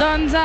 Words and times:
Doncs 0.00 0.32
eh, 0.32 0.42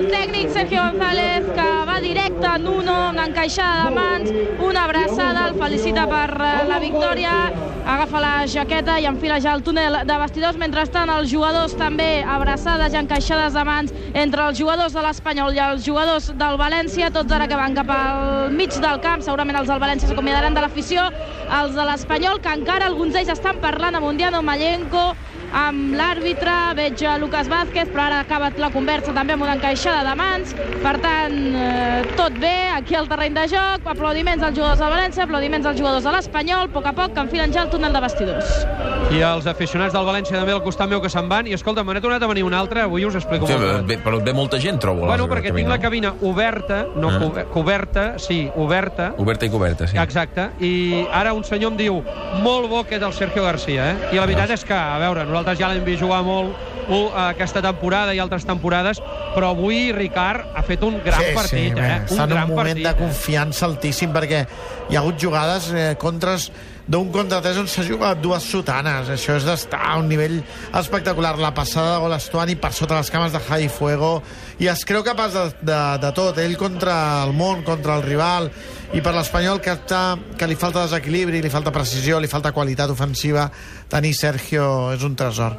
el 0.00 0.08
tècnic 0.10 0.48
Sergio 0.50 0.82
González, 0.82 1.44
que 1.54 1.66
va 1.86 2.00
directe 2.02 2.48
en 2.56 2.66
uno, 2.66 2.94
una 3.12 3.26
encaixada 3.28 3.84
de 3.84 3.94
mans, 3.94 4.32
una 4.58 4.82
abraçada, 4.88 5.44
el 5.46 5.60
felicita 5.60 6.08
per 6.10 6.32
eh, 6.34 6.54
la 6.66 6.80
victòria, 6.82 7.34
agafa 7.86 8.22
la 8.24 8.32
jaqueta 8.50 8.96
i 8.98 9.06
enfila 9.06 9.36
ja 9.44 9.52
el 9.54 9.62
túnel 9.62 10.00
de 10.08 10.16
vestidors. 10.24 10.58
Mentrestant, 10.58 11.12
els 11.14 11.30
jugadors 11.30 11.76
també 11.78 12.24
abraçades 12.26 12.96
i 12.96 12.98
encaixades 12.98 13.54
de 13.54 13.64
mans 13.68 13.94
entre 14.10 14.48
els 14.48 14.58
jugadors 14.58 14.96
de 14.96 15.04
l'Espanyol 15.06 15.54
i 15.54 15.62
els 15.68 15.86
jugadors 15.86 16.32
del 16.34 16.58
València, 16.58 17.12
tots 17.14 17.30
ara 17.36 17.46
que 17.46 17.60
van 17.60 17.78
cap 17.78 17.94
al 17.94 18.50
mig 18.58 18.74
del 18.74 18.98
camp, 19.06 19.22
segurament 19.22 19.60
els 19.60 19.70
del 19.70 19.82
València 19.86 20.10
s'acomiadaran 20.10 20.58
de 20.58 20.66
l'afició, 20.66 21.06
els 21.60 21.78
de 21.78 21.86
l'Espanyol, 21.92 22.42
que 22.42 22.58
encara 22.58 22.90
alguns 22.90 23.14
d'ells 23.14 23.36
estan 23.38 23.62
parlant 23.62 24.00
amb 24.00 24.10
Undiano 24.10 24.42
Mallenco, 24.42 25.12
amb 25.54 25.94
l'àrbitre, 25.94 26.52
veig 26.74 27.02
a 27.06 27.16
Lucas 27.22 27.46
Vázquez, 27.50 27.88
però 27.92 28.08
ara 28.08 28.16
ha 28.18 28.24
acabat 28.26 28.58
la 28.58 28.70
conversa 28.74 29.12
també 29.14 29.36
amb 29.36 29.44
una 29.46 29.54
encaixada 29.54 30.02
de 30.08 30.14
mans. 30.18 30.54
Per 30.82 30.94
tant, 31.02 31.36
eh, 31.54 32.02
tot 32.18 32.34
bé 32.42 32.54
aquí 32.74 32.96
al 32.98 33.06
terreny 33.08 33.34
de 33.36 33.46
joc, 33.52 33.86
aplaudiments 33.86 34.42
als 34.42 34.56
jugadors 34.58 34.80
del 34.82 34.90
València, 34.90 35.22
aplaudiments 35.28 35.66
als 35.70 35.78
jugadors 35.78 36.04
de 36.04 36.10
l'Espanyol, 36.16 36.66
a 36.66 36.72
poc 36.74 36.86
a 36.90 36.92
poc 36.92 37.14
que 37.14 37.20
enfilen 37.20 37.52
ja 37.54 37.62
el 37.62 37.70
túnel 37.70 37.92
de 37.94 38.00
vestidors. 38.02 38.66
I 39.14 39.20
els 39.22 39.46
aficionats 39.46 39.94
del 39.94 40.04
València 40.08 40.34
també 40.40 40.52
al 40.56 40.62
costat 40.64 40.88
meu 40.90 41.00
que 41.00 41.08
se'n 41.12 41.28
van. 41.28 41.46
I 41.46 41.54
escolta, 41.54 41.84
me 41.84 41.94
n'he 41.94 42.00
tornat 42.02 42.22
a 42.22 42.26
venir 42.26 42.42
un 42.42 42.54
altre, 42.54 42.80
avui 42.82 43.04
us 43.06 43.14
explico 43.14 43.46
Sí, 43.46 43.52
molt 43.54 43.86
ve, 43.86 43.98
però 44.02 44.18
ve 44.24 44.32
molta 44.34 44.58
gent, 44.58 44.80
trobo. 44.82 45.06
Bueno, 45.06 45.28
perquè 45.28 45.52
tinc 45.54 45.68
cabina. 45.68 45.68
la 45.68 45.78
cabina 45.78 46.14
oberta, 46.22 46.86
no 46.96 47.10
Ah. 47.14 47.44
coberta, 47.52 48.18
sí, 48.18 48.50
oberta, 48.56 49.12
Oberta 49.18 49.46
i 49.46 49.50
coberta, 49.50 49.86
sí. 49.86 49.96
Exacte, 49.98 50.50
i 50.60 51.06
ara 51.12 51.32
un 51.32 51.44
senyor 51.44 51.70
em 51.72 51.76
diu 51.76 52.02
molt 52.42 52.68
bo 52.68 52.82
que 52.84 52.96
és 52.96 53.02
el 53.02 53.12
Sergio 53.12 53.44
Garcia, 53.44 53.90
eh? 53.92 53.96
I 54.12 54.16
la 54.16 54.26
veritat 54.26 54.50
és 54.50 54.64
que, 54.64 54.74
a 54.74 54.98
veure, 54.98 55.24
nosaltres 55.24 55.43
ja 55.52 55.68
l'hem 55.68 55.84
vist 55.84 56.00
jugar 56.00 56.22
molt 56.24 56.73
uh, 56.88 57.08
aquesta 57.28 57.62
temporada 57.64 58.14
i 58.14 58.20
altres 58.22 58.46
temporades, 58.48 59.00
però 59.34 59.52
avui 59.54 59.90
Ricard 59.94 60.54
ha 60.54 60.62
fet 60.66 60.84
un 60.86 61.00
gran 61.04 61.24
partit, 61.36 61.74
bé, 61.74 61.88
eh? 61.88 61.98
Està 62.04 62.26
en 62.26 62.34
gran 62.34 62.48
un 62.48 62.54
moment 62.54 62.78
partit. 62.78 62.86
de 62.88 62.94
confiança 63.00 63.66
altíssim 63.66 64.14
perquè 64.14 64.44
hi 64.90 64.96
ha 64.96 65.02
hagut 65.02 65.20
jugades 65.20 65.70
eh, 65.72 65.90
contres 66.00 66.50
d'un 66.86 67.08
contra 67.08 67.40
tres 67.40 67.56
on 67.56 67.68
s'ha 67.70 67.84
jugat 67.86 68.20
dues 68.20 68.44
sotanes. 68.44 69.08
Això 69.14 69.38
és 69.38 69.46
d'estar 69.46 69.80
a 69.88 69.96
un 70.00 70.08
nivell 70.08 70.36
espectacular. 70.76 71.34
La 71.40 71.54
passada 71.56 71.94
de 71.94 72.02
gol 72.02 72.12
a 72.12 72.20
Estuani 72.20 72.56
per 72.60 72.72
sota 72.76 72.98
les 72.98 73.10
cames 73.10 73.32
de 73.32 73.40
Javi 73.40 73.70
Fuego 73.72 74.18
i 74.60 74.68
es 74.68 74.84
creu 74.84 75.04
capaç 75.06 75.32
de, 75.32 75.44
de, 75.64 75.80
de 76.04 76.12
tot. 76.16 76.38
Ell 76.44 76.58
contra 76.60 76.96
el 77.24 77.32
món, 77.36 77.64
contra 77.64 77.96
el 77.96 78.04
rival 78.04 78.50
i 78.92 79.00
per 79.00 79.14
l'Espanyol 79.16 79.62
que, 79.64 79.72
està, 79.72 80.02
que 80.38 80.48
li 80.50 80.58
falta 80.60 80.84
desequilibri, 80.84 81.40
li 81.42 81.52
falta 81.52 81.72
precisió, 81.74 82.20
li 82.20 82.30
falta 82.30 82.52
qualitat 82.52 82.92
ofensiva. 82.92 83.48
Tenir 83.88 84.12
Sergio 84.18 84.92
és 84.92 85.08
un 85.08 85.16
tresor. 85.16 85.56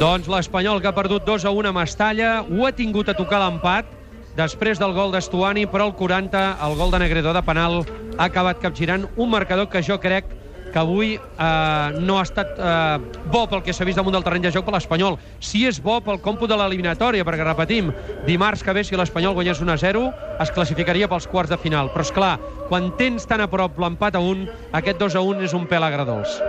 Doncs 0.00 0.28
l'Espanyol 0.30 0.80
que 0.80 0.88
ha 0.88 0.96
perdut 0.96 1.24
2 1.26 1.44
a 1.44 1.50
1 1.52 1.68
a 1.68 1.72
Mestalla, 1.76 2.30
ho 2.42 2.64
ha 2.66 2.72
tingut 2.72 3.10
a 3.12 3.14
tocar 3.16 3.42
l'empat, 3.42 3.88
després 4.36 4.80
del 4.80 4.94
gol 4.96 5.12
d'Estuani, 5.12 5.66
però 5.68 5.90
el 5.90 5.96
40, 5.98 6.44
el 6.64 6.76
gol 6.78 6.94
de 6.94 7.00
Negredo 7.02 7.34
de 7.36 7.42
penal, 7.44 7.82
ha 8.16 8.28
acabat 8.30 8.62
capgirant 8.62 9.04
un 9.16 9.30
marcador 9.30 9.68
que 9.68 9.82
jo 9.84 9.98
crec 10.00 10.30
que 10.72 10.80
avui 10.80 11.12
eh, 11.14 12.00
no 12.00 12.16
ha 12.16 12.22
estat 12.24 12.56
eh, 12.56 13.20
bo 13.28 13.44
pel 13.50 13.60
que 13.62 13.74
s'ha 13.76 13.84
vist 13.84 14.00
damunt 14.00 14.16
del 14.16 14.24
terreny 14.24 14.46
de 14.46 14.54
joc 14.54 14.64
per 14.64 14.72
l'Espanyol. 14.78 15.18
Sí 15.38 15.66
és 15.68 15.82
bo 15.84 15.98
pel 16.00 16.22
còmput 16.24 16.48
de 16.48 16.56
l'eliminatòria, 16.56 17.26
perquè 17.28 17.44
repetim, 17.44 17.92
dimarts 18.24 18.64
que 18.64 18.72
ve, 18.72 18.86
si 18.88 18.96
l'Espanyol 18.96 19.36
guanyés 19.36 19.60
1 19.60 19.76
a 19.76 19.78
0, 19.84 20.06
es 20.40 20.54
classificaria 20.56 21.10
pels 21.12 21.28
quarts 21.28 21.52
de 21.52 21.60
final. 21.60 21.92
Però, 21.92 22.08
és 22.08 22.16
clar, 22.16 22.34
quan 22.72 22.94
tens 22.96 23.28
tan 23.28 23.44
a 23.44 23.50
prop 23.52 23.76
l'empat 23.78 24.16
a 24.16 24.24
1, 24.24 24.48
aquest 24.80 25.04
2 25.04 25.20
a 25.20 25.26
1 25.36 25.48
és 25.50 25.58
un 25.58 25.68
pèl 25.68 25.84
agradols. 25.84 26.40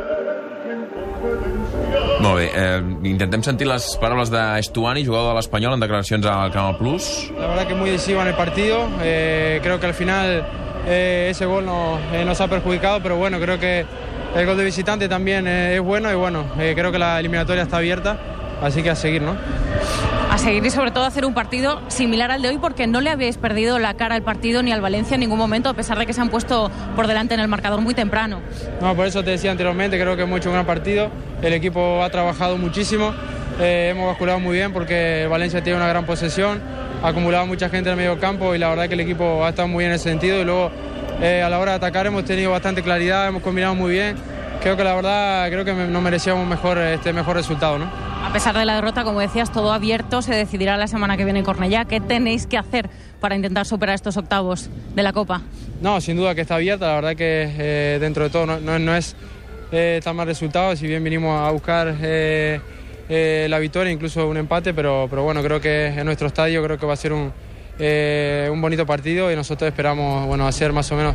Molt 2.23 2.37
bé, 2.39 2.49
eh, 2.55 2.81
intentem 3.09 3.43
sentir 3.43 3.67
les 3.67 3.85
paraules 3.99 4.29
d'Estuani, 4.31 5.03
jugador 5.05 5.31
de 5.33 5.35
l'Espanyol, 5.39 5.73
en 5.75 5.79
declaracions 5.83 6.25
al 6.25 6.51
Canal 6.51 6.77
Plus. 6.77 7.31
La 7.37 7.47
verdad 7.47 7.67
que 7.67 7.75
muy 7.75 7.89
decisivo 7.89 8.21
en 8.21 8.27
el 8.27 8.35
partido. 8.35 8.87
Eh, 9.01 9.59
creo 9.63 9.79
que 9.79 9.85
al 9.87 9.93
final 9.93 10.45
eh, 10.87 11.27
ese 11.31 11.45
gol 11.45 11.65
no- 11.65 11.99
eh, 12.13 12.23
nos 12.25 12.39
ha 12.41 12.47
perjudicado, 12.47 13.01
pero 13.01 13.17
bueno, 13.17 13.39
creo 13.39 13.59
que 13.59 13.85
el 14.35 14.45
gol 14.45 14.57
de 14.57 14.63
visitante 14.65 15.07
también 15.09 15.47
eh, 15.47 15.75
es 15.75 15.81
bueno 15.81 16.11
y 16.11 16.15
bueno, 16.15 16.45
eh, 16.59 16.73
creo 16.75 16.91
que 16.91 16.99
la 16.99 17.19
eliminatoria 17.19 17.63
está 17.63 17.77
abierta, 17.77 18.17
así 18.61 18.81
que 18.81 18.89
a 18.89 18.95
seguir, 18.95 19.21
¿no? 19.21 19.35
Seguir 20.43 20.65
y 20.65 20.69
sobre 20.71 20.91
todo 20.91 21.05
hacer 21.05 21.23
un 21.23 21.33
partido 21.33 21.79
similar 21.87 22.29
al 22.29 22.41
de 22.41 22.49
hoy 22.49 22.57
porque 22.57 22.85
no 22.85 22.99
le 22.99 23.09
habéis 23.09 23.37
perdido 23.37 23.79
la 23.79 23.93
cara 23.93 24.15
al 24.15 24.23
partido 24.23 24.61
ni 24.61 24.73
al 24.73 24.81
Valencia 24.81 25.15
en 25.15 25.21
ningún 25.21 25.37
momento 25.37 25.69
a 25.69 25.73
pesar 25.73 25.97
de 25.97 26.05
que 26.05 26.11
se 26.11 26.19
han 26.19 26.27
puesto 26.27 26.69
por 26.97 27.07
delante 27.07 27.33
en 27.33 27.39
el 27.39 27.47
marcador 27.47 27.79
muy 27.79 27.93
temprano. 27.93 28.41
No, 28.81 28.93
por 28.93 29.07
eso 29.07 29.23
te 29.23 29.31
decía 29.31 29.51
anteriormente, 29.51 29.97
creo 29.97 30.17
que 30.17 30.23
hemos 30.23 30.39
hecho 30.39 30.49
un 30.49 30.55
gran 30.55 30.65
partido, 30.65 31.09
el 31.41 31.53
equipo 31.53 32.03
ha 32.03 32.09
trabajado 32.09 32.57
muchísimo, 32.57 33.13
eh, 33.61 33.91
hemos 33.91 34.05
basculado 34.05 34.41
muy 34.41 34.57
bien 34.57 34.73
porque 34.73 35.27
Valencia 35.29 35.63
tiene 35.63 35.77
una 35.77 35.87
gran 35.87 36.05
posesión, 36.05 36.61
ha 37.01 37.07
acumulado 37.07 37.45
mucha 37.47 37.69
gente 37.69 37.89
en 37.89 37.97
el 37.97 38.05
medio 38.05 38.19
campo 38.19 38.53
y 38.53 38.57
la 38.57 38.67
verdad 38.67 38.89
que 38.89 38.95
el 38.95 38.99
equipo 38.99 39.45
ha 39.45 39.49
estado 39.51 39.69
muy 39.69 39.83
bien 39.83 39.91
en 39.91 39.95
ese 39.95 40.09
sentido 40.09 40.41
y 40.41 40.43
luego 40.43 40.71
eh, 41.21 41.41
a 41.41 41.49
la 41.49 41.57
hora 41.57 41.71
de 41.71 41.77
atacar 41.77 42.05
hemos 42.05 42.25
tenido 42.25 42.51
bastante 42.51 42.83
claridad, 42.83 43.29
hemos 43.29 43.43
combinado 43.43 43.75
muy 43.75 43.93
bien, 43.93 44.17
creo 44.61 44.75
que 44.75 44.83
la 44.83 44.93
verdad 44.93 45.47
creo 45.47 45.63
que 45.63 45.73
nos 45.73 46.03
merecíamos 46.03 46.45
este 46.91 47.13
mejor 47.13 47.37
resultado, 47.37 47.79
¿no? 47.79 48.12
A 48.23 48.31
pesar 48.31 48.57
de 48.57 48.65
la 48.65 48.75
derrota, 48.75 49.03
como 49.03 49.19
decías, 49.19 49.51
todo 49.51 49.73
abierto, 49.73 50.21
se 50.21 50.33
decidirá 50.33 50.77
la 50.77 50.87
semana 50.87 51.17
que 51.17 51.25
viene 51.25 51.39
en 51.39 51.45
Cornellá. 51.45 51.85
¿Qué 51.85 51.99
tenéis 51.99 52.47
que 52.47 52.57
hacer 52.57 52.89
para 53.19 53.35
intentar 53.35 53.65
superar 53.65 53.95
estos 53.95 54.15
octavos 54.15 54.69
de 54.95 55.03
la 55.03 55.11
Copa? 55.11 55.41
No, 55.81 55.99
sin 55.99 56.15
duda 56.15 56.33
que 56.33 56.41
está 56.41 56.55
abierta, 56.55 56.87
la 56.87 56.95
verdad 56.95 57.15
que 57.15 57.53
eh, 57.57 57.97
dentro 57.99 58.23
de 58.23 58.29
todo 58.29 58.45
no, 58.45 58.95
es 58.95 59.15
eh, 59.73 59.99
tan 60.03 60.15
mal 60.15 60.25
resultado, 60.25 60.73
si 60.77 60.87
bien 60.87 61.03
vinimos 61.03 61.37
a 61.37 61.51
buscar 61.51 61.95
eh, 62.01 62.59
la 63.49 63.59
victoria, 63.59 63.91
incluso 63.91 64.27
un 64.27 64.37
empate, 64.37 64.73
pero, 64.73 65.07
bueno, 65.09 65.43
creo 65.43 65.59
que 65.59 65.87
en 65.87 66.05
nuestro 66.05 66.27
estadio 66.27 66.63
creo 66.63 66.79
que 66.79 66.85
va 66.85 66.93
a 66.93 66.97
ser 66.97 67.11
un, 67.11 67.31
un 67.79 68.61
bonito 68.61 68.85
partido 68.85 69.31
y 69.31 69.35
nosotros 69.35 69.67
esperamos 69.67 70.25
bueno, 70.25 70.47
hacer 70.47 70.71
más 70.71 70.89
o 70.93 70.95
menos 70.95 71.13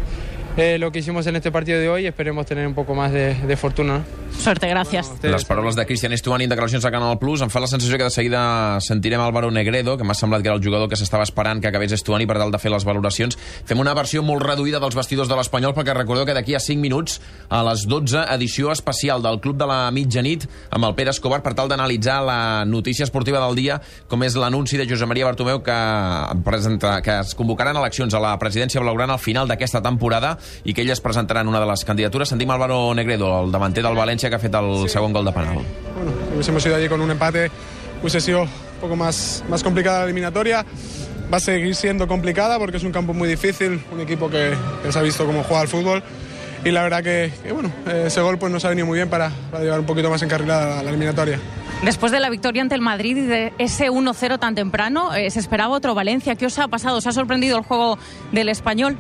eh, 0.56 0.78
lo 0.78 0.90
que 0.90 1.00
hicimos 1.00 1.26
en 1.26 1.36
este 1.36 1.52
partido 1.52 1.78
de 1.78 1.88
hoy 1.88 2.06
esperemos 2.06 2.46
tener 2.46 2.66
un 2.66 2.74
poco 2.74 2.94
más 2.94 3.12
de, 3.12 3.34
de 3.34 3.56
fortuna. 3.56 3.98
¿no? 3.98 4.04
Suerte, 4.38 4.68
gracias. 4.68 5.12
Les 5.22 5.44
paraules 5.44 5.74
de 5.74 5.84
Cristian 5.86 6.12
Estuani 6.12 6.44
en 6.44 6.50
declaracions 6.50 6.84
a 6.84 6.90
Canal 6.92 7.18
Plus 7.18 7.42
em 7.42 7.50
fa 7.50 7.60
la 7.60 7.66
sensació 7.66 7.98
que 7.98 8.06
de 8.06 8.14
seguida 8.14 8.78
sentirem 8.84 9.20
Álvaro 9.20 9.50
Negredo, 9.50 9.96
que 9.98 10.06
m'ha 10.06 10.14
semblat 10.14 10.44
que 10.44 10.50
era 10.50 10.56
el 10.56 10.62
jugador 10.62 10.88
que 10.88 10.96
s'estava 10.96 11.24
esperant 11.26 11.60
que 11.60 11.68
acabés 11.70 11.92
Estuani 11.96 12.26
per 12.28 12.38
tal 12.38 12.52
de 12.54 12.60
fer 12.62 12.70
les 12.70 12.86
valoracions. 12.86 13.34
Fem 13.66 13.80
una 13.82 13.96
versió 13.98 14.22
molt 14.22 14.44
reduïda 14.44 14.78
dels 14.78 14.94
vestidors 14.94 15.30
de 15.30 15.38
l'Espanyol 15.38 15.74
perquè 15.74 15.96
recordeu 15.96 16.26
que 16.28 16.36
d'aquí 16.36 16.54
a 16.54 16.62
5 16.62 16.80
minuts 16.80 17.18
a 17.48 17.64
les 17.66 17.86
12 17.90 18.26
edició 18.36 18.70
especial 18.72 19.24
del 19.24 19.40
Club 19.42 19.58
de 19.58 19.66
la 19.66 19.80
Mitjanit 19.90 20.46
amb 20.70 20.86
el 20.86 20.94
Pere 20.94 21.10
Escobar 21.10 21.42
per 21.42 21.56
tal 21.58 21.72
d'analitzar 21.72 22.20
la 22.22 22.40
notícia 22.64 23.08
esportiva 23.08 23.42
del 23.42 23.58
dia 23.58 23.80
com 24.06 24.22
és 24.22 24.38
l'anunci 24.38 24.78
de 24.78 24.86
Josep 24.86 25.10
Maria 25.10 25.26
Bartomeu 25.26 25.64
que, 25.66 25.78
presenta, 26.46 27.00
que 27.02 27.18
es 27.24 27.34
convocaran 27.34 27.76
eleccions 27.76 28.14
a 28.14 28.22
la 28.22 28.36
presidència 28.38 28.84
blaugrana 28.84 29.18
al 29.18 29.24
final 29.24 29.50
d'aquesta 29.50 29.82
temporada 29.82 30.36
i 30.64 30.74
que 30.74 30.82
elles 30.82 31.00
presentaran 31.00 31.48
una 31.48 31.60
de 31.60 31.66
les 31.66 31.84
candidatures. 31.84 32.28
Sentim 32.28 32.50
Álvaro 32.50 32.94
Negredo, 32.94 33.44
el 33.44 33.52
davanter 33.52 33.84
del 33.84 33.96
València 33.96 34.28
que 34.28 34.36
ha 34.36 34.42
fet 34.42 34.54
el 34.54 34.88
segon 34.88 35.12
gol 35.12 35.24
de 35.24 35.32
penal. 35.32 35.58
bueno, 35.96 36.12
si 36.28 36.34
hubiésemos 36.34 36.66
ido 36.66 36.76
allí 36.76 36.88
con 36.88 37.00
un 37.00 37.10
empate, 37.10 37.50
hubiese 38.00 38.20
sido 38.20 38.42
un 38.42 38.80
poco 38.80 38.96
más, 38.96 39.44
más 39.48 39.62
complicada 39.62 40.00
la 40.00 40.04
eliminatoria. 40.04 40.64
Va 41.32 41.36
a 41.36 41.40
seguir 41.40 41.74
siendo 41.74 42.08
complicada 42.08 42.58
porque 42.58 42.78
es 42.78 42.84
un 42.84 42.92
campo 42.92 43.12
muy 43.12 43.28
difícil, 43.28 43.82
un 43.92 44.00
equipo 44.00 44.30
que, 44.30 44.54
que 44.82 44.92
se 44.92 44.98
ha 44.98 45.02
visto 45.02 45.26
cómo 45.26 45.42
juega 45.42 45.60
al 45.60 45.68
fútbol. 45.68 46.02
Y 46.64 46.70
la 46.70 46.82
verdad 46.82 47.02
que, 47.02 47.32
que, 47.42 47.52
bueno, 47.52 47.70
eh, 47.86 48.04
ese 48.06 48.20
gol 48.20 48.38
pues 48.38 48.50
nos 48.52 48.64
ha 48.64 48.70
venido 48.70 48.86
muy 48.86 48.96
bien 48.96 49.08
para, 49.08 49.30
para 49.50 49.62
llevar 49.62 49.80
un 49.80 49.86
poquito 49.86 50.10
más 50.10 50.22
encarrilada 50.22 50.82
la 50.82 50.90
eliminatoria. 50.90 51.38
Después 51.84 52.10
de 52.10 52.18
la 52.18 52.28
victoria 52.30 52.62
ante 52.62 52.74
el 52.74 52.80
Madrid 52.80 53.16
y 53.16 53.26
de 53.26 53.52
ese 53.58 53.88
1-0 53.90 54.40
tan 54.40 54.54
temprano, 54.56 55.14
eh, 55.14 55.30
se 55.30 55.38
esperaba 55.38 55.74
otro 55.74 55.94
Valencia. 55.94 56.34
¿Qué 56.34 56.46
os 56.46 56.58
ha 56.58 56.66
pasado? 56.66 56.96
¿Os 56.96 57.06
ha 57.06 57.12
sorprendido 57.12 57.56
el 57.56 57.62
juego 57.62 57.98
del 58.32 58.48
español? 58.48 58.96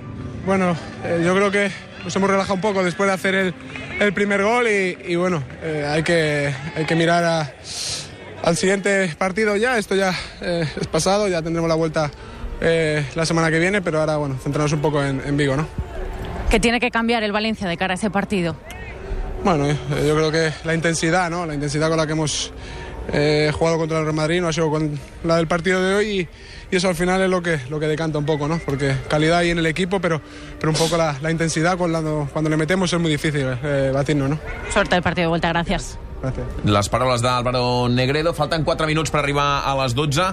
Bueno, 0.48 0.74
eh, 1.04 1.20
yo 1.22 1.34
creo 1.34 1.50
que 1.50 1.70
nos 2.02 2.16
hemos 2.16 2.30
relajado 2.30 2.54
un 2.54 2.62
poco 2.62 2.82
después 2.82 3.06
de 3.06 3.12
hacer 3.12 3.34
el, 3.34 3.54
el 4.00 4.14
primer 4.14 4.42
gol 4.42 4.66
y, 4.66 4.96
y 5.06 5.14
bueno, 5.14 5.42
eh, 5.62 5.84
hay, 5.86 6.02
que, 6.02 6.50
hay 6.74 6.86
que 6.86 6.94
mirar 6.94 7.22
a- 7.22 7.52
al 8.42 8.56
siguiente 8.56 9.14
partido 9.18 9.56
ya. 9.56 9.76
Esto 9.76 9.94
ya 9.94 10.14
eh, 10.40 10.66
es 10.80 10.86
pasado, 10.86 11.28
ya 11.28 11.42
tendremos 11.42 11.68
la 11.68 11.74
vuelta 11.74 12.10
la 13.14 13.26
semana 13.26 13.50
que 13.50 13.58
viene, 13.58 13.82
pero 13.82 14.00
ahora 14.00 14.16
bueno, 14.16 14.38
centrarnos 14.42 14.72
un 14.72 14.80
poco 14.80 15.04
en, 15.04 15.20
en 15.22 15.36
Vigo, 15.36 15.54
¿no? 15.54 15.68
¿Qué 16.48 16.58
tiene 16.58 16.80
que 16.80 16.90
cambiar 16.90 17.22
el 17.24 17.30
Valencia 17.32 17.68
de 17.68 17.76
cara 17.76 17.92
a 17.92 17.96
ese 17.96 18.08
partido? 18.08 18.56
Bueno, 19.44 19.68
yo 19.68 20.14
creo 20.16 20.32
que 20.32 20.50
la 20.64 20.72
intensidad, 20.74 21.28
¿no? 21.28 21.44
La 21.44 21.52
intensidad 21.52 21.88
con 21.90 21.98
la 21.98 22.06
que 22.06 22.12
hemos 22.14 22.52
eh, 23.12 23.50
jugado 23.54 23.78
contra 23.78 23.98
el 23.98 24.04
Real 24.04 24.16
Madrid 24.16 24.40
no 24.40 24.48
ha 24.48 24.52
sido 24.52 24.70
con 24.70 24.98
la 25.24 25.36
del 25.36 25.46
partido 25.46 25.82
de 25.82 25.94
hoy 25.94 26.06
y, 26.20 26.28
y 26.70 26.76
eso 26.76 26.88
al 26.88 26.94
final 26.94 27.20
es 27.22 27.30
lo 27.30 27.42
que, 27.42 27.58
lo 27.70 27.80
que 27.80 27.86
decanta 27.86 28.18
un 28.18 28.26
poco, 28.26 28.48
¿no? 28.48 28.58
Porque 28.64 28.94
calidad 29.08 29.38
hay 29.38 29.50
en 29.50 29.58
el 29.58 29.66
equipo, 29.66 30.00
pero, 30.00 30.20
pero 30.58 30.70
un 30.70 30.76
poco 30.78 30.96
la, 30.96 31.16
la 31.20 31.30
intensidad 31.30 31.76
cuando, 31.76 32.28
cuando 32.32 32.50
le 32.50 32.56
metemos 32.56 32.92
es 32.92 33.00
muy 33.00 33.10
difícil 33.10 33.46
eh, 33.62 33.90
batirnos, 33.92 34.30
¿no? 34.30 34.38
Suerte 34.70 34.94
del 34.96 35.02
partido 35.02 35.24
de 35.24 35.28
vuelta, 35.28 35.48
gracias. 35.48 35.98
Gracias. 36.20 36.46
Les 36.64 36.88
paraules 36.88 37.22
d'Álvaro 37.22 37.88
Negredo. 37.88 38.32
Falten 38.34 38.64
4 38.64 38.88
minuts 38.90 39.12
per 39.14 39.20
arribar 39.20 39.62
a 39.62 39.76
les 39.78 39.94
12. 39.94 40.24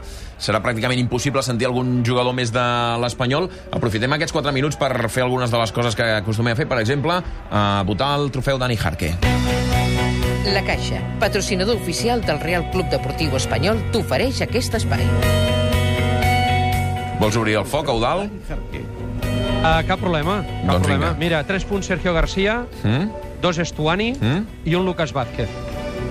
Serà 0.41 0.57
pràcticament 0.65 0.97
impossible 0.97 1.43
sentir 1.45 1.67
algun 1.69 1.99
jugador 2.01 2.33
més 2.33 2.49
de 2.49 2.63
l'Espanyol. 3.03 3.45
Aprofitem 3.69 4.17
aquests 4.17 4.33
4 4.33 4.49
minuts 4.55 4.79
per 4.81 4.89
fer 5.13 5.21
algunes 5.27 5.53
de 5.53 5.61
les 5.61 5.71
coses 5.71 5.93
que 5.93 6.09
acostumem 6.23 6.57
a 6.57 6.57
fer. 6.57 6.65
Per 6.65 6.81
exemple, 6.81 7.21
a 7.51 7.83
votar 7.85 8.15
el 8.17 8.31
trofeu 8.33 8.57
Dani 8.57 8.77
Jarque. 8.81 9.13
La 10.53 10.63
Caixa, 10.63 11.01
patrocinador 11.19 11.75
oficial 11.77 12.21
del 12.21 12.39
Real 12.39 12.69
Club 12.71 12.87
Deportiu 12.89 13.33
Espanyol, 13.35 13.79
t'ofereix 13.91 14.41
aquest 14.45 14.75
espai. 14.77 15.01
Vols 17.19 17.37
obrir 17.39 17.55
el 17.57 17.65
foc, 17.65 17.89
Eudal? 17.89 18.27
Uh, 18.29 19.81
cap 19.87 19.97
problema, 19.99 20.41
cap 20.43 20.67
Doncs 20.69 20.85
problema. 20.85 21.09
vinga. 21.09 21.13
Mira, 21.19 21.43
3 21.47 21.65
punts 21.65 21.87
Sergio 21.89 22.13
Garcia, 22.13 22.65
Mm? 22.83 23.09
2 23.41 23.57
Estuani 23.59 24.11
Mm? 24.13 24.45
i 24.65 24.75
un 24.75 24.85
Lucas 24.85 25.11
Vázquez. 25.13 25.49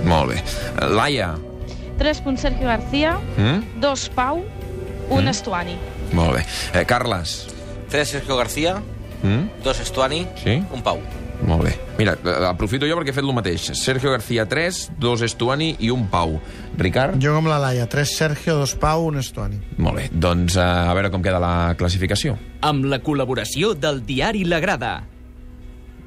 Molt 0.05 0.33
bé. 0.33 0.43
Laia? 0.91 1.35
3 1.99 2.21
punts 2.21 2.41
Sergio 2.43 2.67
García, 2.67 3.19
Mm? 3.39 3.81
2 3.81 4.09
Pau, 4.11 4.43
1 5.11 5.29
Estuani. 5.31 5.77
Molt 6.13 6.35
bé. 6.35 6.45
Eh, 6.81 6.85
Carles? 6.85 7.47
3 7.89 8.09
Sergio 8.09 8.37
García, 8.37 8.83
Mm? 9.23 9.49
2 9.63 9.81
Estuani, 9.81 10.27
Sí? 10.43 10.63
un 10.73 10.83
Pau. 10.83 10.99
Molt 11.47 11.63
bé. 11.65 11.79
Mira, 11.99 12.17
eh, 12.25 12.35
aprofito 12.49 12.89
jo 12.91 12.97
perquè 12.99 13.13
he 13.13 13.17
fet 13.17 13.25
el 13.25 13.35
mateix. 13.37 13.69
Sergio 13.79 14.11
García, 14.11 14.49
3, 14.51 14.81
2 14.99 15.23
Estuani 15.29 15.77
i 15.79 15.93
un 15.95 16.09
Pau. 16.11 16.41
Ricard? 16.81 17.21
Jo 17.23 17.37
com 17.37 17.47
la 17.47 17.61
Laia, 17.63 17.87
3 17.91 18.17
Sergio, 18.19 18.59
2 18.59 18.75
Pau, 18.83 19.07
1 19.13 19.23
Estuani. 19.23 19.61
Molt 19.79 20.01
bé. 20.01 20.09
Doncs 20.11 20.59
eh, 20.59 20.65
a 20.65 20.93
veure 20.97 21.13
com 21.15 21.23
queda 21.23 21.39
la 21.43 21.75
classificació. 21.79 22.35
Amb 22.67 22.91
la 22.91 22.99
col·laboració 23.05 23.75
del 23.79 24.03
diari 24.07 24.43
La 24.49 24.59
Grada. 24.65 24.97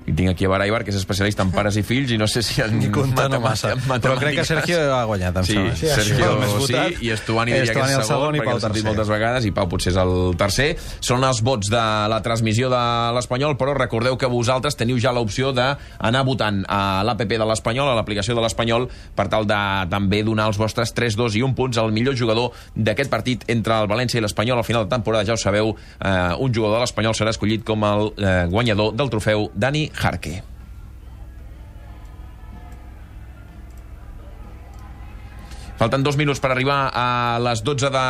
I 0.07 0.13
tinc 0.15 0.29
aquí 0.31 0.45
a 0.45 0.49
Baraibar, 0.49 0.85
que 0.85 0.91
és 0.93 0.95
especialista 0.95 1.43
en 1.43 1.49
pares 1.51 1.75
i 1.75 1.83
fills, 1.83 2.13
i 2.15 2.17
no 2.17 2.29
sé 2.31 2.39
si 2.41 2.61
en 2.63 2.77
Ni 2.79 2.87
compta 2.95 3.25
no 3.27 3.41
massa. 3.43 3.73
Però 3.75 4.13
crec 4.15 4.37
que 4.39 4.45
Sergio 4.47 4.79
ha 4.95 5.01
guanyat, 5.03 5.35
em 5.41 5.43
Sí, 5.43 5.53
sembla. 5.57 5.75
sí 5.75 5.87
Sergio 5.91 6.29
sí, 6.65 6.75
i 7.03 7.09
Estuani 7.11 7.51
diria 7.51 7.73
que 7.73 7.79
és 7.83 7.91
segon, 7.91 8.05
segon 8.07 8.35
i 8.37 8.39
perquè 8.39 8.47
Pau 8.47 8.55
l'he 8.55 8.63
sentit 8.63 8.85
moltes 8.87 9.09
vegades, 9.11 9.45
i 9.45 9.51
Pau 9.51 9.67
potser 9.67 9.91
és 9.91 9.99
el 9.99 10.13
tercer. 10.39 10.69
Són 11.03 11.25
els 11.27 11.41
vots 11.43 11.67
de 11.69 11.81
la 12.07 12.21
transmissió 12.23 12.69
de 12.71 12.79
l'Espanyol, 13.17 13.57
però 13.59 13.73
recordeu 13.75 14.15
que 14.17 14.29
vosaltres 14.31 14.79
teniu 14.79 14.95
ja 14.97 15.11
l'opció 15.11 15.51
d'anar 15.51 16.23
votant 16.23 16.63
a 16.71 17.03
l'APP 17.03 17.35
de 17.35 17.49
l'Espanyol, 17.51 17.91
a 17.91 17.95
l'aplicació 17.99 18.33
de 18.37 18.45
l'Espanyol, 18.47 18.87
per 19.13 19.27
tal 19.27 19.45
de 19.45 19.59
també 19.91 20.23
donar 20.23 20.47
els 20.47 20.57
vostres 20.57 20.93
3, 20.95 21.19
2 21.19 21.35
i 21.35 21.43
1 21.43 21.53
punts 21.53 21.77
al 21.83 21.91
millor 21.91 22.15
jugador 22.15 22.55
d'aquest 22.75 23.11
partit 23.11 23.43
entre 23.51 23.81
el 23.81 23.91
València 23.91 24.21
i 24.21 24.23
l'Espanyol. 24.23 24.63
Al 24.63 24.63
final 24.63 24.87
de 24.87 24.95
temporada, 24.95 25.25
ja 25.27 25.33
ho 25.35 25.37
sabeu, 25.37 25.75
eh, 25.99 26.31
un 26.39 26.53
jugador 26.55 26.79
de 26.79 26.85
l'Espanyol 26.87 27.13
serà 27.13 27.35
escollit 27.35 27.67
com 27.67 27.83
el 27.83 28.13
eh, 28.17 28.45
guanyador 28.47 28.95
del 28.95 29.09
trofeu 29.11 29.49
Dani 29.53 29.89
Jarque. 29.97 30.41
Falten 35.77 36.01
dos 36.01 36.17
minuts 36.17 36.41
per 36.41 36.49
arribar 36.49 36.89
a 36.89 37.37
les 37.37 37.61
12 37.61 37.91
de 37.93 38.05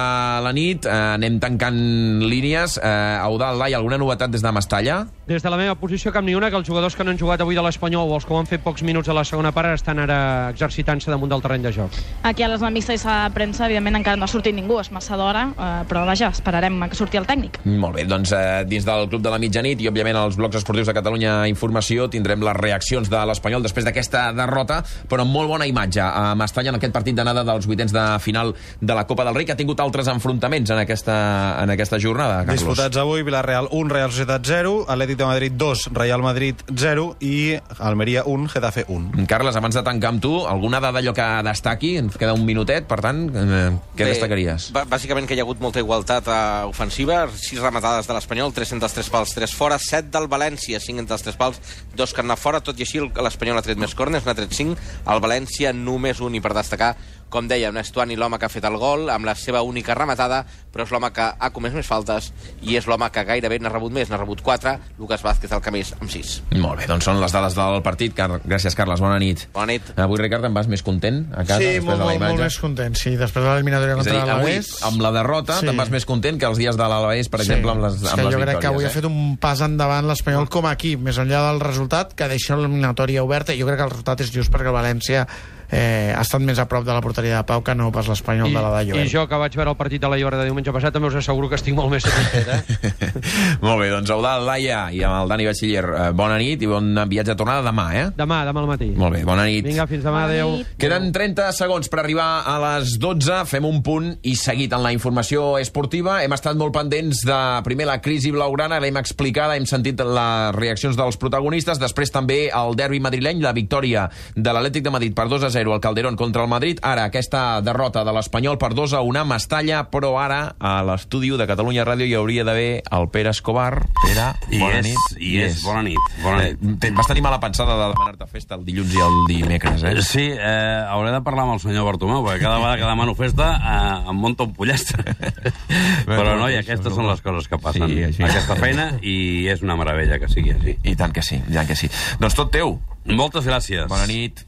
la 0.45 0.53
nit. 0.55 0.87
Eh, 0.87 0.97
anem 1.17 1.39
tancant 1.43 1.79
línies. 2.23 2.77
Eh, 2.79 3.17
Eudal, 3.27 3.59
Lai, 3.59 3.73
alguna 3.75 3.99
novetat 3.99 4.31
des 4.31 4.43
de 4.43 4.53
Mestalla? 4.55 5.01
Des 5.27 5.43
de 5.43 5.49
la 5.51 5.57
meva 5.59 5.73
posició, 5.75 6.13
cap 6.15 6.23
ni 6.23 6.31
una, 6.37 6.47
que 6.47 6.55
els 6.55 6.63
jugadors 6.69 6.95
que 6.95 7.03
no 7.03 7.11
han 7.11 7.17
jugat 7.19 7.41
avui 7.43 7.57
de 7.57 7.59
l'Espanyol 7.59 8.07
o 8.07 8.15
els 8.15 8.23
que 8.23 8.31
ho 8.31 8.37
han 8.39 8.45
fet 8.47 8.61
pocs 8.63 8.79
minuts 8.87 9.09
a 9.11 9.15
la 9.17 9.25
segona 9.27 9.49
part 9.51 9.73
estan 9.73 9.99
ara 9.99 10.19
exercitant-se 10.53 11.11
damunt 11.11 11.33
del 11.33 11.41
terreny 11.43 11.65
de 11.65 11.73
joc. 11.75 11.97
Aquí 12.23 12.45
a 12.45 12.47
les 12.47 12.61
amistes 12.63 13.03
de 13.03 13.15
premsa, 13.35 13.65
evidentment, 13.65 13.97
encara 13.99 14.15
no 14.15 14.23
ha 14.23 14.31
sortit 14.31 14.55
ningú, 14.55 14.77
és 14.79 14.87
massa 14.95 15.17
d'hora, 15.19 15.41
eh, 15.51 15.81
però 15.89 16.05
vaja, 16.07 16.29
esperarem 16.31 16.77
a 16.79 16.87
que 16.87 16.95
surti 16.95 17.19
el 17.19 17.27
tècnic. 17.27 17.59
Molt 17.67 17.97
bé, 17.97 18.05
doncs 18.07 18.31
eh, 18.31 18.63
dins 18.69 18.87
del 18.87 19.09
Club 19.11 19.25
de 19.25 19.33
la 19.33 19.41
Mitjanit 19.43 19.83
i, 19.83 19.89
òbviament, 19.91 20.15
als 20.15 20.37
blocs 20.39 20.61
esportius 20.61 20.87
de 20.87 20.95
Catalunya 20.95 21.35
Informació 21.51 22.07
tindrem 22.07 22.47
les 22.47 22.55
reaccions 22.61 23.11
de 23.11 23.25
l'Espanyol 23.27 23.67
després 23.67 23.83
d'aquesta 23.83 24.29
derrota, 24.31 24.79
però 25.11 25.27
amb 25.27 25.35
molt 25.35 25.51
bona 25.51 25.67
imatge 25.67 26.07
a 26.07 26.37
Mestalla 26.39 26.71
en 26.71 26.79
aquest 26.79 26.95
partit 26.95 27.19
d'anada 27.19 27.43
dels 27.43 27.67
vuitens 27.67 27.91
de 27.91 28.05
final 28.23 28.55
de 28.79 28.95
la 28.95 29.03
Copa 29.03 29.27
del 29.27 29.35
Rei, 29.35 29.43
que 29.43 29.57
ha 29.57 29.59
tingut 29.59 29.83
altres 29.83 30.07
enfrontaments 30.07 30.71
en 30.71 30.79
aquesta, 30.85 31.19
en 31.65 31.75
aquesta 31.75 31.99
jornada, 31.99 32.45
Carlos. 32.45 32.63
Disputats 32.63 33.03
avui, 33.03 33.27
Villarreal 33.27 33.67
1, 33.75 33.91
Real 33.91 34.15
Societat 34.15 34.47
0, 34.47 34.77
Atlètic 34.87 35.16
de 35.17 35.25
Madrid 35.25 35.51
2, 35.57 35.89
Real 35.93 36.21
Madrid 36.21 36.55
0 36.73 37.17
i 37.19 37.57
Almeria 37.79 38.23
1, 38.25 38.47
Getafe 38.49 38.85
1. 38.87 39.25
Carles, 39.27 39.55
abans 39.57 39.75
de 39.75 39.83
tancar 39.83 40.11
amb 40.13 40.21
tu, 40.21 40.45
alguna 40.47 40.79
dada 40.79 40.99
allò 41.01 41.13
que 41.13 41.25
destaqui? 41.43 41.95
Ens 41.97 42.15
queda 42.17 42.33
un 42.37 42.45
minutet, 42.45 42.85
per 42.87 42.99
tant, 43.01 43.25
eh, 43.33 43.71
què 43.97 44.05
Bé, 44.05 44.11
destacaries? 44.13 44.69
bà- 44.71 44.85
Bàsicament 44.85 45.27
que 45.27 45.35
hi 45.35 45.39
ha 45.41 45.43
hagut 45.43 45.59
molta 45.59 45.79
igualtat 45.79 46.27
eh, 46.27 46.63
ofensiva, 46.69 47.27
6 47.33 47.59
rematades 47.61 48.07
de 48.07 48.13
l'Espanyol, 48.13 48.53
3 48.53 48.71
entre 48.77 48.87
els 48.87 48.93
3 48.93 49.09
pals, 49.09 49.33
3 49.35 49.53
fora, 49.53 49.79
7 49.79 50.09
del 50.13 50.29
València, 50.29 50.79
5 50.79 50.99
entre 50.99 51.15
els 51.15 51.23
3 51.23 51.35
pals, 51.35 51.59
2 51.95 52.13
que 52.13 52.21
han 52.21 52.27
anat 52.31 52.39
fora, 52.39 52.61
tot 52.61 52.77
i 52.79 52.83
així 52.87 52.99
l'Espanyol 53.01 53.57
ha 53.57 53.65
tret 53.65 53.77
més 53.77 53.95
corners, 53.95 54.25
n'ha 54.25 54.35
tret 54.37 54.53
5, 54.53 54.77
el 55.07 55.19
València 55.21 55.73
només 55.73 56.19
un, 56.21 56.35
i 56.35 56.41
per 56.41 56.53
destacar, 56.53 56.95
com 57.29 57.47
deia, 57.47 57.69
un 57.69 57.77
Estuani 57.77 58.15
l'home 58.15 58.37
que 58.39 58.45
ha 58.45 58.49
fet 58.49 58.63
el 58.65 58.77
gol, 58.79 59.09
amb 59.09 59.25
la 59.27 59.33
seva 59.35 59.61
única 59.61 59.93
rematada, 59.95 60.45
però 60.71 60.85
és 60.85 60.91
l'home 60.93 61.09
que 61.11 61.25
ha 61.37 61.49
comès 61.51 61.73
més 61.75 61.85
faltes 61.87 62.31
i 62.61 62.77
és 62.77 62.85
l'home 62.87 63.09
que 63.11 63.23
gairebé 63.27 63.57
n'ha 63.59 63.69
rebut 63.73 63.91
més, 63.91 64.09
n'ha 64.09 64.17
rebut 64.21 64.41
4, 64.45 64.75
Lucas 64.99 65.23
Vázquez 65.25 65.51
el 65.51 65.61
que 65.61 65.71
més, 65.73 65.93
amb 65.99 66.09
6. 66.11 66.33
Molt 66.61 66.79
bé, 66.79 66.87
doncs 66.87 67.03
són 67.09 67.19
les 67.19 67.31
dades 67.35 67.55
del 67.57 67.81
partit. 67.83 68.13
Car 68.15 68.29
Gràcies, 68.45 68.75
Carles, 68.77 69.01
bona 69.03 69.17
nit. 69.19 69.47
Bona 69.53 69.73
nit. 69.73 69.91
Avui, 69.99 70.17
Ricard, 70.21 70.45
em 70.47 70.53
vas 70.55 70.67
més 70.71 70.83
content 70.85 71.23
a 71.33 71.43
casa 71.43 71.59
Sí, 71.59 71.65
després 71.77 71.83
molt, 71.85 71.97
de 71.97 71.99
la 71.99 72.05
molt, 72.05 72.15
imatge? 72.21 72.33
molt 72.37 72.43
més 72.47 72.59
content, 72.63 72.95
sí. 72.95 73.15
Després 73.17 73.43
de 73.45 73.49
l'eliminatòria 73.51 73.93
És 73.93 73.99
a 73.99 74.03
contra 74.03 74.13
dir, 74.13 74.21
avui, 74.21 74.51
l'Alavés... 74.53 74.71
amb 74.91 75.01
la 75.01 75.11
derrota, 75.11 75.59
Sí. 75.59 75.65
te'n 75.67 75.77
vas 75.83 75.89
més 75.91 76.05
content 76.05 76.39
que 76.39 76.45
els 76.45 76.57
dies 76.57 76.77
de 76.77 76.83
l'Alavés, 76.87 77.29
per 77.29 77.41
exemple, 77.41 77.71
amb 77.71 77.83
les, 77.83 77.93
amb 77.97 78.03
que 78.03 78.07
les 78.07 78.15
jo 78.17 78.39
victòries. 78.39 78.45
crec 78.47 78.61
que 78.61 78.67
avui 78.71 78.83
eh? 78.83 78.87
ha 78.87 78.95
fet 78.95 79.05
un 79.09 79.37
pas 79.37 79.61
endavant 79.67 80.07
l'Espanyol 80.07 80.47
com 80.49 80.65
a 80.65 80.73
equip, 80.77 80.99
més 81.03 81.17
enllà 81.19 81.43
del 81.51 81.59
resultat, 81.65 82.13
que 82.15 82.27
deixa 82.31 82.55
l'eliminatòria 82.55 83.23
oberta. 83.23 83.53
Jo 83.57 83.65
crec 83.67 83.77
que 83.81 83.87
el 83.89 83.93
resultat 83.97 84.21
és 84.21 84.31
just 84.31 84.51
perquè 84.53 84.71
el 84.71 84.77
València 84.77 85.27
eh, 85.71 86.13
ha 86.15 86.21
estat 86.21 86.41
més 86.41 86.59
a 86.59 86.67
prop 86.69 86.85
de 86.85 86.93
la 86.95 87.01
porteria 87.03 87.37
de 87.37 87.43
Pau 87.47 87.63
que 87.65 87.75
no 87.75 87.89
pas 87.91 88.07
l'Espanyol 88.07 88.51
I, 88.51 88.55
de 88.55 88.61
la 88.63 88.71
de 88.77 88.83
I 88.83 88.89
Llobert. 88.91 89.11
jo, 89.11 89.25
que 89.27 89.39
vaig 89.41 89.57
veure 89.59 89.73
el 89.73 89.77
partit 89.79 90.01
de 90.01 90.09
la 90.11 90.17
Llora 90.19 90.39
de 90.39 90.45
diumenge 90.49 90.73
passat, 90.75 90.93
també 90.95 91.09
us 91.11 91.17
asseguro 91.19 91.49
que 91.49 91.57
estic 91.59 91.75
molt 91.77 91.91
més 91.91 92.05
satisfet, 92.07 92.47
eh? 92.47 93.11
Molt 93.65 93.81
bé, 93.81 93.89
doncs 93.91 94.11
Eudal, 94.13 94.45
Laia 94.47 94.87
i 94.93 95.01
amb 95.05 95.21
el 95.23 95.31
Dani 95.31 95.47
Batxiller, 95.49 95.83
eh, 95.87 96.07
bona 96.17 96.37
nit 96.39 96.61
i 96.63 96.69
bon 96.69 96.87
viatge 97.09 97.33
de 97.33 97.37
tornada 97.39 97.65
demà, 97.65 97.87
eh? 97.97 98.05
Demà, 98.17 98.41
demà 98.47 98.63
al 98.63 98.69
matí. 98.69 98.89
Molt 98.97 99.17
bé, 99.17 99.23
bona 99.27 99.45
nit. 99.49 99.65
Vinga, 99.67 99.87
fins 99.89 100.05
demà, 100.05 100.25
adeu. 100.27 100.53
Queden 100.79 101.09
30 101.15 101.49
segons 101.57 101.89
per 101.91 102.01
arribar 102.03 102.27
a 102.47 102.57
les 102.63 102.95
12. 103.01 103.41
Fem 103.49 103.65
un 103.67 103.81
punt 103.85 104.11
i 104.27 104.35
seguit 104.39 104.73
en 104.75 104.83
la 104.85 104.93
informació 104.95 105.57
esportiva. 105.61 106.21
Hem 106.23 106.35
estat 106.37 106.57
molt 106.59 106.75
pendents 106.75 107.23
de, 107.27 107.39
primer, 107.65 107.87
la 107.89 107.99
crisi 108.03 108.31
blaugrana, 108.35 108.79
l'hem 108.83 108.99
explicada, 109.01 109.57
hem 109.57 109.67
sentit 109.69 109.99
les 110.03 110.55
reaccions 110.55 110.97
dels 110.99 111.17
protagonistes, 111.19 111.81
després 111.81 112.13
també 112.13 112.47
el 112.53 112.75
derbi 112.77 113.01
madrileny, 113.03 113.41
la 113.43 113.55
victòria 113.57 114.07
de 114.35 114.53
l'Atlètic 114.53 114.85
de 114.85 114.93
Madrid 114.93 115.15
per 115.17 115.27
2 115.31 115.43
a 115.47 115.49
0 115.49 115.56
al 115.57 115.81
Calderón 115.81 116.15
contra 116.15 116.43
el 116.43 116.49
Madrid, 116.49 116.79
ara 116.85 117.07
aquesta 117.09 117.61
derrota 117.65 118.03
de 118.05 118.13
l'Espanyol 118.13 118.59
per 118.61 118.73
2 118.77 118.93
a 118.93 119.01
1 119.01 119.19
a 119.19 119.23
Mestalla, 119.25 119.79
però 119.89 120.13
ara 120.21 120.55
a 120.59 120.83
l'estudi 120.85 121.31
de 121.33 121.47
Catalunya 121.49 121.83
Ràdio 121.83 122.05
hi 122.05 122.13
hauria 122.15 122.45
d'haver 122.45 122.83
el 122.93 123.07
Pere 123.09 123.31
Escobar. 123.33 123.81
Pere, 124.03 124.27
I 124.53 124.59
bona 124.61 124.79
és, 124.79 124.85
nit. 124.85 125.17
i 125.17 125.31
és, 125.41 125.57
bona 125.65 125.81
nit. 125.83 125.97
Bona 126.23 126.43
nit. 126.45 126.85
Eh, 126.85 126.91
vas 126.95 127.09
tenir 127.09 127.23
mala 127.25 127.39
pensada 127.41 127.75
de 127.75 127.89
demanar-te 127.93 128.27
festa 128.29 128.55
el 128.55 128.65
dilluns 128.67 128.93
i 128.93 129.01
el 129.01 129.17
dimecres, 129.27 129.83
eh? 129.83 129.95
Sí, 130.05 130.27
eh, 130.31 130.85
hauré 130.87 131.11
de 131.11 131.21
parlar 131.25 131.47
amb 131.47 131.57
el 131.57 131.63
senyor 131.65 131.89
Bartomeu, 131.89 132.23
perquè 132.23 132.45
cada 132.45 132.61
vegada 132.61 132.77
que 132.77 132.87
demano 132.87 133.15
festa 133.17 133.49
eh, 133.57 134.09
em 134.13 134.21
monta 134.23 134.45
un 134.47 134.53
pollastre. 134.53 135.17
Però 136.07 136.37
no, 136.37 136.51
i 136.53 136.59
aquestes 136.61 136.93
són 136.93 137.09
les 137.09 137.23
coses 137.25 137.49
que 137.49 137.59
passen. 137.59 137.89
Sí, 137.89 138.03
així. 138.07 138.23
Aquesta 138.29 138.55
feina, 138.59 138.91
i 139.01 139.47
és 139.51 139.65
una 139.65 139.75
meravella 139.79 140.21
que 140.21 140.29
sigui 140.31 140.53
així. 140.55 140.77
I 140.87 140.95
tant 140.95 141.15
que 141.15 141.25
sí, 141.25 141.41
i 141.41 141.57
tant 141.57 141.67
que 141.67 141.75
sí. 141.75 141.91
Doncs 142.21 142.37
tot 142.37 142.53
teu. 142.53 142.77
Moltes 143.07 143.47
gràcies. 143.47 143.87
Bona 143.91 144.07
nit. 144.07 144.46